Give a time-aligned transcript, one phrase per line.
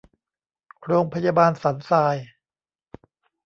[0.85, 2.17] โรงพยาบาลสันทราย